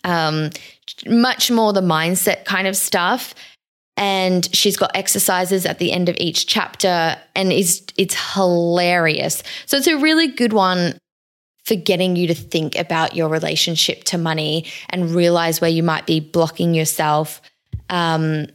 Um, 0.03 0.49
much 1.05 1.51
more 1.51 1.73
the 1.73 1.81
mindset 1.81 2.45
kind 2.45 2.67
of 2.67 2.75
stuff. 2.75 3.35
And 3.95 4.53
she's 4.55 4.77
got 4.77 4.91
exercises 4.95 5.65
at 5.65 5.79
the 5.79 5.91
end 5.91 6.07
of 6.07 6.15
each 6.19 6.45
chapter, 6.45 7.17
and 7.35 7.51
it's 7.51 7.81
it's 7.97 8.35
hilarious. 8.35 9.41
So 9.65 9.75
it's 9.75 9.87
a 9.87 9.97
really 9.97 10.27
good 10.27 10.53
one 10.53 10.99
for 11.67 11.75
getting 11.75 12.15
you 12.15 12.27
to 12.27 12.33
think 12.33 12.77
about 12.77 13.13
your 13.13 13.27
relationship 13.27 14.05
to 14.05 14.17
money 14.17 14.65
and 14.89 15.13
realize 15.13 15.59
where 15.59 15.69
you 15.69 15.83
might 15.83 16.05
be 16.05 16.21
blocking 16.21 16.73
yourself 16.73 17.41
um, 17.89 18.47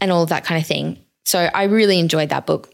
and 0.00 0.10
all 0.10 0.26
that 0.26 0.44
kind 0.44 0.60
of 0.60 0.66
thing. 0.66 0.98
So 1.24 1.38
I 1.54 1.64
really 1.64 2.00
enjoyed 2.00 2.30
that 2.30 2.46
book. 2.46 2.72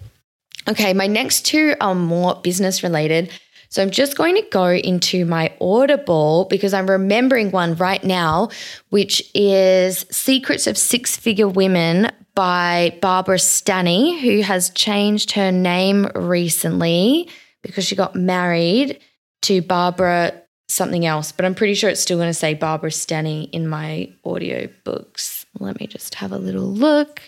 Okay, 0.66 0.94
my 0.94 1.06
next 1.06 1.44
two 1.44 1.74
are 1.78 1.94
more 1.94 2.40
business 2.42 2.82
related. 2.82 3.30
So 3.68 3.82
I'm 3.82 3.90
just 3.90 4.16
going 4.16 4.36
to 4.36 4.48
go 4.50 4.68
into 4.68 5.26
my 5.26 5.52
Audible 5.60 6.46
because 6.48 6.72
I'm 6.72 6.88
remembering 6.88 7.50
one 7.50 7.74
right 7.74 8.02
now, 8.02 8.48
which 8.88 9.22
is 9.34 10.06
Secrets 10.10 10.66
of 10.66 10.78
Six 10.78 11.18
Figure 11.18 11.48
Women 11.48 12.10
by 12.34 12.96
Barbara 13.02 13.38
Stanny, 13.38 14.18
who 14.22 14.40
has 14.40 14.70
changed 14.70 15.32
her 15.32 15.52
name 15.52 16.06
recently 16.14 17.28
because 17.60 17.84
she 17.84 17.94
got 17.94 18.14
married 18.14 19.00
to 19.46 19.62
Barbara 19.62 20.42
something 20.68 21.06
else, 21.06 21.32
but 21.32 21.44
I'm 21.44 21.54
pretty 21.54 21.74
sure 21.74 21.88
it's 21.88 22.00
still 22.00 22.18
going 22.18 22.28
to 22.28 22.34
say 22.34 22.54
Barbara 22.54 22.90
Stanny 22.90 23.44
in 23.44 23.68
my 23.68 24.10
audio 24.24 24.68
books. 24.84 25.46
Let 25.58 25.78
me 25.80 25.86
just 25.86 26.16
have 26.16 26.32
a 26.32 26.38
little 26.38 26.66
look. 26.66 27.22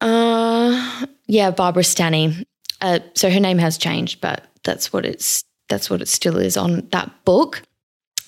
Uh, 0.00 1.06
yeah, 1.26 1.50
Barbara 1.50 1.84
Stanny. 1.84 2.44
Uh, 2.80 3.00
so 3.14 3.30
her 3.30 3.40
name 3.40 3.58
has 3.58 3.78
changed, 3.78 4.20
but 4.20 4.44
that's 4.64 4.92
what 4.92 5.04
it's 5.06 5.44
that's 5.68 5.88
what 5.88 6.02
it 6.02 6.08
still 6.08 6.36
is 6.36 6.56
on 6.56 6.88
that 6.90 7.10
book. 7.24 7.62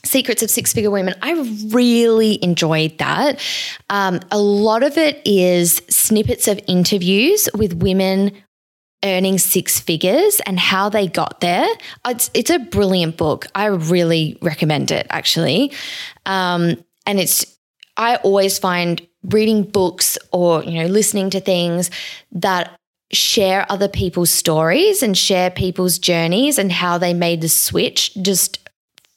Secrets 0.04 0.42
of 0.42 0.50
Six 0.50 0.72
Figure 0.72 0.90
Women. 0.90 1.14
I 1.22 1.32
really 1.68 2.42
enjoyed 2.42 2.98
that. 2.98 3.40
Um, 3.88 4.20
a 4.30 4.38
lot 4.38 4.82
of 4.82 4.98
it 4.98 5.22
is 5.24 5.80
snippets 5.88 6.48
of 6.48 6.60
interviews 6.66 7.48
with 7.54 7.74
women 7.74 8.32
earning 9.04 9.38
six 9.38 9.80
figures 9.80 10.40
and 10.46 10.58
how 10.58 10.88
they 10.88 11.08
got 11.08 11.40
there. 11.40 11.66
It's, 12.06 12.30
it's 12.34 12.50
a 12.50 12.58
brilliant 12.58 13.16
book. 13.16 13.46
I 13.54 13.66
really 13.66 14.38
recommend 14.42 14.90
it, 14.90 15.06
actually. 15.10 15.72
Um, 16.26 16.82
and 17.06 17.18
it's, 17.18 17.58
I 17.96 18.16
always 18.16 18.58
find 18.58 19.06
reading 19.24 19.64
books 19.64 20.18
or, 20.32 20.64
you 20.64 20.82
know, 20.82 20.86
listening 20.86 21.30
to 21.30 21.40
things 21.40 21.90
that 22.32 22.78
share 23.12 23.66
other 23.70 23.88
people's 23.88 24.30
stories 24.30 25.02
and 25.02 25.16
share 25.16 25.50
people's 25.50 25.98
journeys 25.98 26.58
and 26.58 26.72
how 26.72 26.96
they 26.96 27.12
made 27.12 27.40
the 27.42 27.48
switch 27.48 28.14
just 28.22 28.58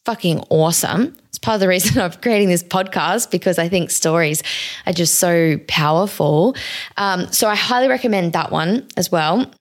fucking 0.04 0.44
awesome. 0.50 1.16
It's 1.30 1.40
part 1.40 1.56
of 1.56 1.62
the 1.62 1.68
reason 1.68 2.02
I'm 2.02 2.12
creating 2.12 2.50
this 2.50 2.64
podcast 2.64 3.32
because 3.32 3.58
I 3.58 3.70
think 3.70 3.90
stories 3.90 4.44
are 4.86 4.94
just 4.94 5.16
so 5.16 5.58
powerful. 5.68 6.56
Um, 6.98 7.32
so 7.32 7.48
I 7.48 7.56
highly 7.56 7.88
recommend 7.88 8.34
that 8.34 8.52
one 8.52 8.88
as 8.98 9.12
well. 9.12 9.52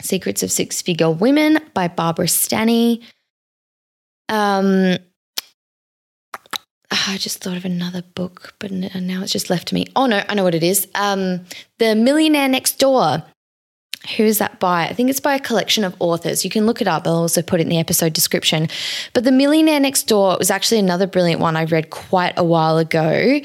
Secrets 0.00 0.42
of 0.42 0.50
Six 0.50 0.82
Figure 0.82 1.10
Women 1.10 1.58
by 1.74 1.88
Barbara 1.88 2.28
Stanny. 2.28 3.02
Um, 4.28 4.96
I 6.90 7.16
just 7.18 7.42
thought 7.42 7.56
of 7.56 7.64
another 7.64 8.02
book, 8.02 8.54
but 8.58 8.70
now 8.70 9.22
it's 9.22 9.32
just 9.32 9.50
left 9.50 9.68
to 9.68 9.74
me. 9.74 9.86
Oh 9.94 10.06
no, 10.06 10.22
I 10.28 10.34
know 10.34 10.44
what 10.44 10.54
it 10.54 10.62
is. 10.62 10.88
Um, 10.94 11.40
the 11.78 11.94
Millionaire 11.94 12.48
Next 12.48 12.78
Door. 12.78 13.22
Who 14.16 14.22
is 14.22 14.38
that 14.38 14.60
by? 14.60 14.86
I 14.86 14.92
think 14.94 15.10
it's 15.10 15.20
by 15.20 15.34
a 15.34 15.40
collection 15.40 15.84
of 15.84 15.94
authors. 15.98 16.44
You 16.44 16.50
can 16.50 16.66
look 16.66 16.80
it 16.80 16.88
up. 16.88 17.06
I'll 17.06 17.14
also 17.14 17.42
put 17.42 17.60
it 17.60 17.64
in 17.64 17.68
the 17.68 17.80
episode 17.80 18.12
description. 18.12 18.68
But 19.12 19.24
The 19.24 19.32
Millionaire 19.32 19.80
Next 19.80 20.04
Door 20.04 20.36
was 20.38 20.50
actually 20.50 20.78
another 20.78 21.06
brilliant 21.06 21.40
one 21.40 21.56
I 21.56 21.64
read 21.64 21.90
quite 21.90 22.32
a 22.36 22.44
while 22.44 22.78
ago. 22.78 23.40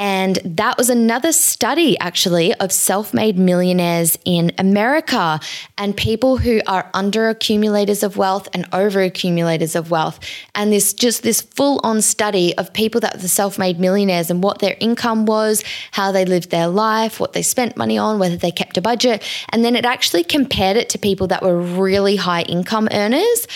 And 0.00 0.38
that 0.46 0.78
was 0.78 0.88
another 0.88 1.30
study, 1.30 1.98
actually, 1.98 2.54
of 2.54 2.72
self 2.72 3.12
made 3.12 3.38
millionaires 3.38 4.18
in 4.24 4.50
America 4.56 5.38
and 5.76 5.94
people 5.94 6.38
who 6.38 6.62
are 6.66 6.90
under 6.94 7.28
accumulators 7.28 8.02
of 8.02 8.16
wealth 8.16 8.48
and 8.54 8.66
over 8.72 9.02
accumulators 9.02 9.76
of 9.76 9.90
wealth. 9.90 10.18
And 10.54 10.72
this 10.72 10.94
just 10.94 11.22
this 11.22 11.42
full 11.42 11.80
on 11.84 12.00
study 12.00 12.56
of 12.56 12.72
people 12.72 13.02
that 13.02 13.20
were 13.20 13.28
self 13.28 13.58
made 13.58 13.78
millionaires 13.78 14.30
and 14.30 14.42
what 14.42 14.60
their 14.60 14.74
income 14.80 15.26
was, 15.26 15.62
how 15.90 16.12
they 16.12 16.24
lived 16.24 16.50
their 16.50 16.68
life, 16.68 17.20
what 17.20 17.34
they 17.34 17.42
spent 17.42 17.76
money 17.76 17.98
on, 17.98 18.18
whether 18.18 18.38
they 18.38 18.50
kept 18.50 18.78
a 18.78 18.82
budget. 18.82 19.22
And 19.50 19.62
then 19.62 19.76
it 19.76 19.84
actually 19.84 20.24
compared 20.24 20.78
it 20.78 20.88
to 20.90 20.98
people 20.98 21.26
that 21.26 21.42
were 21.42 21.60
really 21.60 22.16
high 22.16 22.42
income 22.42 22.88
earners 22.90 23.46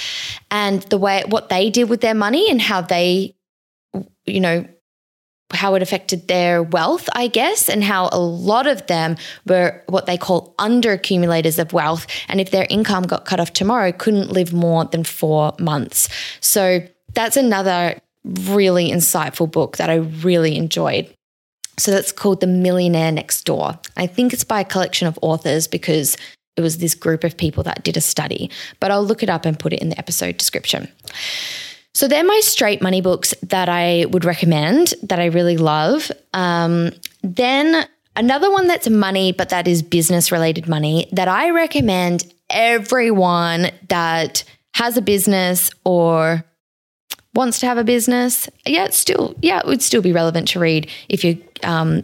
and 0.51 0.83
the 0.83 0.99
way 0.99 1.23
what 1.27 1.49
they 1.49 1.71
did 1.71 1.89
with 1.89 2.03
their 2.03 2.15
money 2.15 2.51
and 2.51 2.61
how 2.61 2.83
they 2.83 3.35
you 4.27 4.41
know 4.41 4.67
how 5.55 5.75
it 5.75 5.83
affected 5.83 6.29
their 6.29 6.63
wealth, 6.63 7.09
I 7.15 7.29
guess, 7.29 7.69
and 7.69 7.83
how 7.83 8.09
a 8.13 8.19
lot 8.19 8.67
of 8.67 8.87
them 8.87 9.17
were 9.47 9.83
what 9.89 10.07
they 10.07 10.19
call 10.19 10.55
under 10.59 10.93
accumulators 10.93 11.59
of 11.59 11.73
wealth. 11.73 12.07
And 12.29 12.41
if 12.41 12.51
their 12.51 12.67
income 12.69 13.05
got 13.05 13.25
cut 13.25 13.41
off 13.41 13.53
tomorrow, 13.53 13.93
couldn't 13.93 14.31
live 14.31 14.53
more 14.53 14.85
than 14.85 15.05
four 15.05 15.55
months. 15.59 16.09
So 16.41 16.87
that's 17.15 17.37
another 17.37 17.99
really 18.25 18.91
insightful 18.91 19.51
book 19.51 19.77
that 19.77 19.91
I 19.91 19.97
really 19.97 20.57
enjoyed. 20.57 21.13
So 21.79 21.91
that's 21.91 22.13
called 22.13 22.41
The 22.41 22.47
Millionaire 22.47 23.13
Next 23.13 23.45
Door. 23.45 23.79
I 23.97 24.07
think 24.07 24.33
it's 24.33 24.45
by 24.45 24.61
a 24.61 24.65
collection 24.65 25.09
of 25.09 25.19
authors 25.23 25.67
because 25.67 26.17
it 26.57 26.61
was 26.61 26.79
this 26.79 26.95
group 26.95 27.25
of 27.25 27.37
people 27.37 27.65
that 27.65 27.83
did 27.83 27.97
a 27.97 28.01
study, 28.01 28.51
but 28.79 28.91
I'll 28.91 29.05
look 29.05 29.23
it 29.23 29.29
up 29.29 29.45
and 29.45 29.59
put 29.59 29.73
it 29.73 29.83
in 29.83 29.89
the 29.89 29.99
episode 29.99 30.37
description. 30.37 30.89
So 31.95 32.09
they're 32.09 32.25
my 32.25 32.41
straight 32.43 32.83
money 32.83 33.01
books 33.01 33.35
that 33.43 33.69
I 33.69 34.07
would 34.11 34.25
recommend 34.25 34.95
that 35.05 35.21
I 35.21 35.27
really 35.27 35.57
love. 35.57 36.11
Um, 36.33 36.91
then 37.23 37.87
another 38.17 38.51
one 38.51 38.67
that's 38.67 38.89
money, 38.89 39.31
but 39.33 39.51
that 39.51 39.69
is 39.69 39.83
business 39.83 40.33
related 40.33 40.69
money 40.69 41.09
that 41.13 41.29
I 41.29 41.51
recommend 41.51 42.25
everyone 42.51 43.71
that 43.89 44.43
has 44.75 44.97
a 44.97 45.03
business 45.03 45.71
or 45.85 46.45
wants 47.35 47.61
to 47.61 47.67
have 47.67 47.79
a 47.79 47.85
business. 47.85 48.49
Yeah, 48.67 48.87
it's 48.87 48.97
still, 48.97 49.37
yeah, 49.41 49.61
it 49.61 49.67
would 49.67 49.83
still 49.83 50.03
be 50.03 50.13
relevant 50.13 50.49
to 50.49 50.61
read 50.61 50.91
if 51.09 51.25
you're 51.25 51.37
um, 51.63 52.03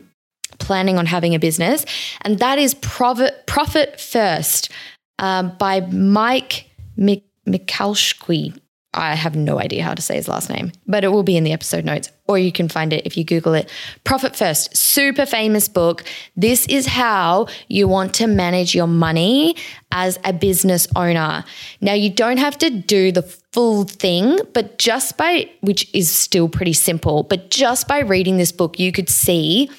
planning 0.59 0.99
on 0.99 1.07
having 1.07 1.35
a 1.35 1.41
business. 1.41 1.85
And 2.23 2.39
that 2.39 2.59
is 2.59 2.75
Profit, 2.75 3.47
Profit 3.47 4.01
First 4.01 4.71
um, 5.19 5.57
by 5.59 5.81
Mike 5.81 6.71
Michalski. 6.97 8.57
I 8.93 9.15
have 9.15 9.37
no 9.37 9.61
idea 9.61 9.85
how 9.85 9.95
to 9.95 10.03
say 10.03 10.17
his 10.17 10.27
last 10.27 10.51
name, 10.51 10.73
but 10.87 11.05
it 11.05 11.09
will 11.09 11.23
be 11.23 11.37
in 11.37 11.45
the 11.45 11.53
episode 11.53 11.85
notes, 11.85 12.11
or 12.27 12.39
you 12.39 12.51
can 12.51 12.69
find 12.69 12.93
it 12.93 13.07
if 13.07 13.17
you 13.17 13.25
Google 13.25 13.55
it. 13.55 13.71
Profit 14.03 14.35
First, 14.35 14.77
super 14.77 15.27
famous 15.27 15.69
book. 15.69 16.03
This 16.35 16.67
is 16.67 16.87
how 16.87 17.47
you 17.69 17.87
want 17.87 18.15
to 18.15 18.27
manage 18.27 18.75
your 18.75 18.89
money 18.89 19.55
as 19.93 20.19
a 20.25 20.33
business 20.33 20.89
owner. 20.97 21.45
Now, 21.81 21.93
you 21.93 22.11
don't 22.11 22.39
have 22.39 22.59
to 22.59 22.71
do 22.71 23.13
the 23.13 23.23
full 23.23 23.85
thing, 23.85 24.41
but 24.55 24.79
just 24.79 25.17
by, 25.17 25.49
which 25.61 25.89
is 25.95 26.11
still 26.11 26.49
pretty 26.49 26.73
simple, 26.73 27.23
but 27.23 27.49
just 27.51 27.87
by 27.87 28.01
reading 28.01 28.39
this 28.39 28.51
book, 28.51 28.81
you 28.81 28.91
could 28.91 29.09
see 29.09 29.71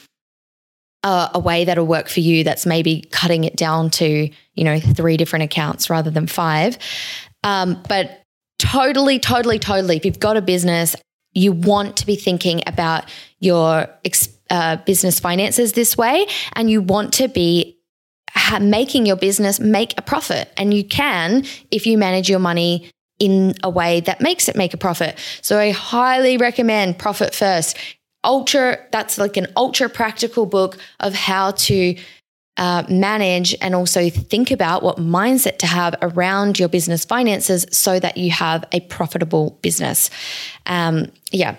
a, 1.04 1.32
a 1.34 1.40
way 1.40 1.66
that'll 1.66 1.86
work 1.86 2.08
for 2.08 2.22
you 2.22 2.46
that's 2.46 2.66
maybe 2.66 3.02
cutting 3.12 3.44
it 3.44 3.58
down 3.58 3.90
to, 3.90 4.30
you 4.54 4.64
know, 4.64 4.80
three 4.80 5.18
different 5.18 5.44
accounts 5.44 5.90
rather 5.90 6.12
than 6.12 6.28
five. 6.28 6.78
Um, 7.44 7.82
but 7.90 8.21
totally, 8.62 9.18
totally, 9.18 9.58
totally, 9.58 9.98
if 9.98 10.06
you've 10.06 10.20
got 10.20 10.38
a 10.38 10.42
business, 10.42 10.96
you 11.34 11.52
want 11.52 11.98
to 11.98 12.06
be 12.06 12.16
thinking 12.16 12.62
about 12.68 13.06
your 13.40 13.88
uh, 14.50 14.76
business 14.86 15.20
finances 15.20 15.74
this 15.74 15.98
way, 15.98 16.28
and 16.54 16.70
you 16.70 16.82
want 16.82 17.14
to 17.14 17.28
be 17.28 17.80
ha- 18.30 18.60
making 18.60 19.06
your 19.06 19.16
business 19.16 19.60
make 19.60 19.98
a 19.98 20.02
profit. 20.02 20.52
And 20.58 20.74
you 20.74 20.84
can 20.84 21.44
if 21.72 21.88
you 21.88 21.98
manage 21.98 22.30
your 22.30 22.40
money 22.40 22.92
in 23.18 23.56
a 23.64 23.70
way 23.70 24.02
that 24.02 24.22
makes 24.22 24.48
it 24.48 24.56
make 24.56 24.74
a 24.74 24.78
profit. 24.78 25.18
So 25.42 25.58
I 25.58 25.72
highly 25.72 26.38
recommend 26.38 27.00
Profit 27.00 27.34
First 27.34 27.78
ultra, 28.24 28.78
that's 28.92 29.18
like 29.18 29.38
an 29.38 29.48
ultra 29.56 29.90
practical 29.90 30.46
book 30.46 30.78
of 31.00 31.14
how 31.14 31.52
to 31.52 31.96
uh, 32.62 32.84
manage 32.88 33.56
and 33.60 33.74
also 33.74 34.12
think 34.12 34.52
about 34.52 34.84
what 34.84 34.98
mindset 34.98 35.58
to 35.58 35.66
have 35.66 35.96
around 36.04 36.60
your 36.60 36.70
business 36.70 37.04
finances 37.04 37.66
so 37.72 38.00
that 38.00 38.18
you 38.18 38.30
have 38.30 38.64
a 38.72 38.82
profitable 38.82 39.58
business. 39.64 40.12
Um, 40.68 41.12
yeah, 41.32 41.56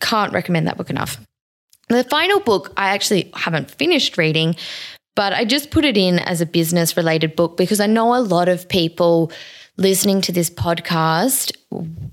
can't 0.00 0.30
recommend 0.30 0.66
that 0.66 0.76
book 0.76 0.90
enough. 0.90 1.18
The 1.88 2.04
final 2.04 2.38
book 2.40 2.70
I 2.76 2.90
actually 2.90 3.30
haven't 3.34 3.70
finished 3.70 4.18
reading, 4.18 4.54
but 5.16 5.32
I 5.32 5.46
just 5.46 5.70
put 5.70 5.86
it 5.86 5.96
in 5.96 6.18
as 6.18 6.42
a 6.42 6.46
business 6.46 6.98
related 6.98 7.34
book 7.34 7.56
because 7.56 7.80
I 7.80 7.86
know 7.86 8.14
a 8.14 8.20
lot 8.20 8.50
of 8.50 8.68
people 8.68 9.32
listening 9.76 10.20
to 10.22 10.32
this 10.32 10.50
podcast 10.50 11.56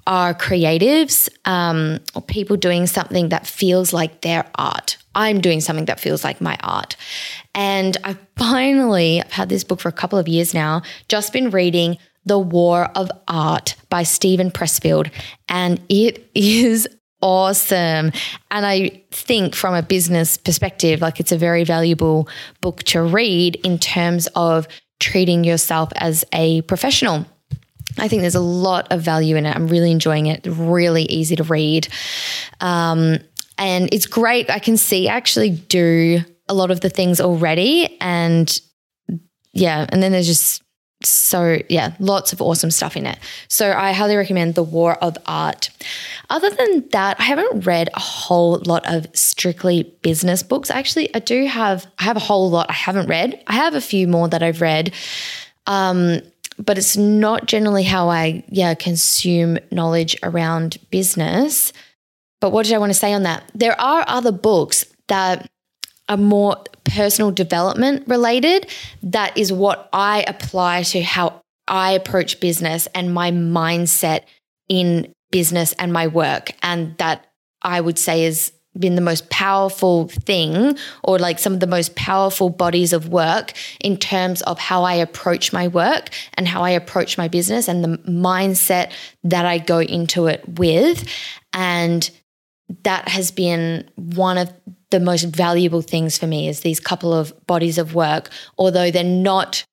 are 0.08 0.34
creatives 0.34 1.30
um, 1.46 2.00
or 2.16 2.22
people 2.22 2.56
doing 2.58 2.88
something 2.88 3.30
that 3.30 3.46
feels 3.46 3.92
like 3.94 4.22
their 4.22 4.50
art. 4.56 4.98
I'm 5.14 5.42
doing 5.42 5.60
something 5.62 5.86
that 5.86 6.00
feels 6.00 6.24
like 6.24 6.40
my 6.40 6.58
art. 6.64 6.96
And 7.54 7.98
I 8.04 8.18
finally, 8.38 9.22
I've 9.22 9.32
had 9.32 9.50
this 9.50 9.64
book 9.64 9.80
for 9.80 9.90
a 9.90 9.94
couple 9.94 10.18
of 10.18 10.28
years 10.28 10.54
now, 10.54 10.82
just 11.08 11.34
been 11.34 11.50
reading 11.50 11.98
The 12.26 12.40
War 12.40 12.90
of 12.96 13.12
Art 13.28 13.76
by 13.90 14.04
Steven 14.04 14.52
Pressfield. 14.52 15.12
And 15.50 15.82
it 15.90 16.30
is 16.36 16.88
awesome. 17.22 18.14
And 18.52 18.66
I 18.66 19.04
think 19.12 19.54
from 19.54 19.76
a 19.76 19.84
business 19.84 20.38
perspective, 20.38 21.02
like 21.02 21.20
it's 21.20 21.34
a 21.34 21.38
very 21.38 21.66
valuable 21.66 22.30
book 22.62 22.84
to 22.84 23.02
read 23.02 23.58
in 23.58 23.78
terms 23.78 24.28
of 24.36 24.68
treating 25.00 25.44
yourself 25.44 25.92
as 25.96 26.24
a 26.34 26.62
professional. 26.62 27.26
I 28.00 28.08
think 28.08 28.22
there's 28.22 28.36
a 28.36 28.40
lot 28.40 28.92
of 28.92 29.02
value 29.02 29.36
in 29.36 29.46
it. 29.46 29.56
I'm 29.56 29.68
really 29.68 29.92
enjoying 29.92 30.28
it. 30.28 30.46
Really 30.46 31.04
easy 31.04 31.36
to 31.36 31.44
read. 31.44 31.88
Um, 32.62 33.20
and 33.58 33.94
it's 33.94 34.06
great. 34.06 34.50
I 34.50 34.60
can 34.60 34.78
see 34.78 35.10
I 35.10 35.16
actually 35.16 35.50
do 35.50 36.20
a 36.48 36.54
lot 36.54 36.72
of 36.72 36.82
the 36.82 36.90
things 36.90 37.20
already. 37.20 37.98
And 38.02 38.60
yeah, 39.54 39.86
and 39.90 40.02
then 40.02 40.12
there's 40.12 40.28
just 40.28 40.64
so 41.04 41.60
yeah, 41.70 41.94
lots 42.00 42.34
of 42.34 42.42
awesome 42.42 42.72
stuff 42.72 42.98
in 42.98 43.06
it. 43.06 43.18
So 43.48 43.72
I 43.72 43.94
highly 43.94 44.18
recommend 44.18 44.56
The 44.56 44.64
War 44.64 44.96
of 44.96 45.18
Art. 45.26 45.70
Other 46.30 46.50
than 46.50 46.90
that, 46.90 47.20
I 47.20 47.24
haven't 47.24 47.66
read 47.66 47.90
a 47.94 48.00
whole 48.00 48.62
lot 48.66 48.84
of 48.86 49.08
strictly 49.14 49.96
business 50.02 50.44
books. 50.44 50.70
Actually, 50.70 51.14
I 51.16 51.20
do 51.20 51.46
have 51.46 51.88
I 52.00 52.04
have 52.04 52.18
a 52.18 52.22
whole 52.22 52.50
lot 52.50 52.70
I 52.70 52.74
haven't 52.74 53.08
read. 53.08 53.42
I 53.48 53.54
have 53.54 53.76
a 53.76 53.82
few 53.82 54.08
more 54.08 54.28
that 54.28 54.44
I've 54.44 54.62
read. 54.62 54.94
Um, 55.68 56.22
but 56.60 56.78
it's 56.78 56.98
not 56.98 57.46
generally 57.46 57.84
how 57.84 58.10
I 58.10 58.44
yeah 58.50 58.74
consume 58.74 59.58
knowledge 59.72 60.18
around 60.24 60.78
business. 60.92 61.74
But 62.42 62.52
what 62.52 62.66
did 62.66 62.76
I 62.76 62.78
want 62.78 62.92
to 62.92 62.98
say 62.98 63.14
on 63.14 63.24
that? 63.24 63.50
There 63.54 63.80
are 63.80 64.04
other 64.08 64.32
books 64.32 64.86
that 65.08 65.50
are 66.08 66.18
more 66.18 66.58
personal 66.86 67.32
development 67.32 68.08
related. 68.08 68.70
That 69.04 69.38
is 69.38 69.52
what 69.54 69.90
I 69.94 70.24
apply 70.28 70.84
to 70.84 71.02
how 71.04 71.42
I 71.68 71.92
approach 71.92 72.40
business 72.40 72.88
and 72.96 73.14
my 73.14 73.32
mindset 73.32 74.22
in 74.68 75.14
business 75.32 75.74
and 75.74 75.94
my 75.94 76.08
work. 76.08 76.52
And 76.64 76.98
that 76.98 77.28
I 77.62 77.82
would 77.82 78.00
say 78.00 78.26
is 78.26 78.52
been 78.78 78.96
the 78.96 79.02
most 79.02 79.30
powerful 79.30 80.08
thing 80.08 80.78
or 81.04 81.18
like 81.18 81.40
some 81.40 81.54
of 81.54 81.60
the 81.60 81.68
most 81.68 81.96
powerful 81.96 82.50
bodies 82.50 82.94
of 82.94 83.10
work 83.10 83.54
in 83.82 83.98
terms 83.98 84.42
of 84.44 84.60
how 84.60 84.84
I 84.84 84.94
approach 84.94 85.52
my 85.52 85.68
work 85.68 86.10
and 86.36 86.48
how 86.48 86.64
I 86.64 86.72
approach 86.72 87.18
my 87.18 87.28
business 87.28 87.68
and 87.68 87.84
the 87.84 87.98
mindset 88.10 88.92
that 89.24 89.46
I 89.46 89.58
go 89.58 89.82
into 89.82 90.28
it 90.28 90.44
with. 90.60 91.08
And 91.52 92.10
that 92.84 93.08
has 93.08 93.32
been 93.32 93.90
one 93.96 94.38
of 94.38 94.54
the 94.92 95.00
most 95.00 95.24
valuable 95.24 95.82
things 95.82 96.18
for 96.18 96.28
me 96.28 96.48
is 96.48 96.62
these 96.62 96.80
couple 96.80 97.14
of 97.14 97.34
bodies 97.48 97.78
of 97.78 97.96
work, 97.96 98.30
although 98.58 98.92
they're 98.92 99.04
not 99.04 99.64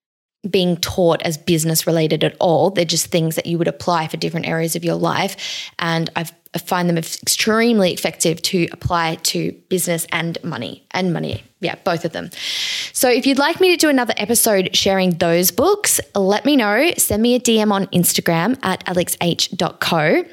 being 0.51 0.77
taught 0.77 1.23
as 1.23 1.37
business 1.37 1.87
related 1.87 2.23
at 2.23 2.37
all. 2.39 2.71
They're 2.71 2.85
just 2.85 3.07
things 3.07 3.37
that 3.37 3.47
you 3.47 3.59
would 3.59 3.69
apply 3.69 4.09
for 4.09 4.17
different 4.17 4.47
areas 4.47 4.77
of 4.77 4.85
your 4.85 4.95
life. 4.95 5.71
And 5.79 6.11
I've, 6.15 6.33
I 6.57 6.59
find 6.59 6.89
them 6.89 6.97
extremely 6.97 7.93
effective 7.93 8.41
to 8.41 8.67
apply 8.73 9.17
to 9.25 9.53
business 9.69 10.07
and 10.11 10.39
money 10.43 10.87
and 10.93 11.13
money. 11.13 11.45
Yeah, 11.61 11.75
both 11.85 12.07
of 12.07 12.13
them. 12.13 12.31
So 12.95 13.11
if 13.11 13.27
you'd 13.27 13.37
like 13.37 13.61
me 13.61 13.69
to 13.73 13.77
do 13.77 13.91
another 13.91 14.15
episode 14.17 14.75
sharing 14.75 15.19
those 15.19 15.51
books, 15.51 16.01
let 16.15 16.47
me 16.47 16.57
know. 16.57 16.93
Send 16.97 17.23
me 17.23 17.35
a 17.35 17.41
DM 17.41 17.73
on 17.73 17.87
Instagram 17.89 18.59
at 18.63 18.83
alexh.co. 18.87 20.25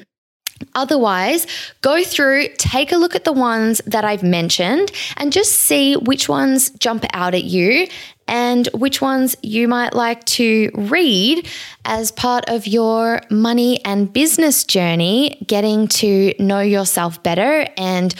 Otherwise, 0.74 1.46
go 1.82 2.02
through, 2.02 2.48
take 2.56 2.90
a 2.90 2.96
look 2.96 3.14
at 3.14 3.24
the 3.24 3.32
ones 3.32 3.82
that 3.86 4.04
I've 4.04 4.22
mentioned, 4.22 4.92
and 5.18 5.30
just 5.30 5.52
see 5.52 5.94
which 5.94 6.26
ones 6.26 6.70
jump 6.70 7.04
out 7.12 7.34
at 7.34 7.44
you 7.44 7.86
and 8.26 8.66
which 8.72 9.00
ones 9.00 9.36
you 9.42 9.68
might 9.68 9.94
like 9.94 10.24
to 10.24 10.70
read 10.74 11.48
as 11.84 12.10
part 12.12 12.48
of 12.48 12.66
your 12.66 13.20
money 13.30 13.84
and 13.84 14.12
business 14.12 14.64
journey, 14.64 15.42
getting 15.46 15.86
to 15.86 16.32
know 16.38 16.60
yourself 16.60 17.22
better 17.22 17.66
and 17.76 18.14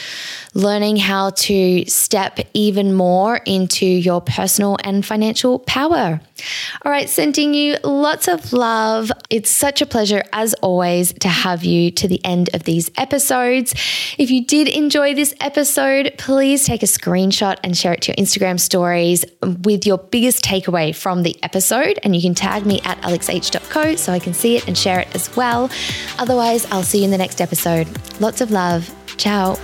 learning 0.54 0.96
how 0.96 1.30
to 1.30 1.84
step 1.86 2.38
even 2.52 2.94
more 2.94 3.40
into 3.46 3.86
your 3.86 4.20
personal 4.20 4.76
and 4.84 5.04
financial 5.04 5.58
power. 5.60 6.20
All 6.84 6.92
right, 6.92 7.08
sending 7.08 7.54
you 7.54 7.76
lots 7.82 8.28
of 8.28 8.52
love. 8.52 9.10
It's 9.30 9.50
such 9.50 9.80
a 9.82 9.86
pleasure, 9.86 10.22
as 10.32 10.54
always, 10.54 11.12
to 11.14 11.28
have 11.28 11.64
you 11.64 11.90
to 11.92 12.06
the 12.06 12.24
end 12.24 12.50
of 12.54 12.64
these 12.64 12.90
episodes. 12.96 13.72
If 14.18 14.30
you 14.30 14.44
did 14.44 14.68
enjoy 14.68 15.14
this 15.14 15.34
episode, 15.40 16.14
please 16.18 16.66
take 16.66 16.82
a 16.82 16.86
screenshot 16.86 17.56
and 17.64 17.76
share 17.76 17.94
it 17.94 18.02
to 18.02 18.12
your 18.12 18.16
Instagram 18.16 18.60
stories 18.60 19.24
with 19.42 19.86
your 19.86 19.93
biggest 19.98 20.44
takeaway 20.44 20.94
from 20.94 21.22
the 21.22 21.36
episode. 21.42 21.98
And 22.02 22.14
you 22.14 22.22
can 22.22 22.34
tag 22.34 22.66
me 22.66 22.80
at 22.84 22.98
alexh.co 23.02 23.96
so 23.96 24.12
I 24.12 24.18
can 24.18 24.34
see 24.34 24.56
it 24.56 24.66
and 24.66 24.76
share 24.76 25.00
it 25.00 25.14
as 25.14 25.34
well. 25.36 25.70
Otherwise, 26.18 26.66
I'll 26.70 26.82
see 26.82 26.98
you 26.98 27.04
in 27.04 27.10
the 27.10 27.18
next 27.18 27.40
episode. 27.40 27.88
Lots 28.20 28.40
of 28.40 28.50
love. 28.50 28.94
Ciao. 29.16 29.54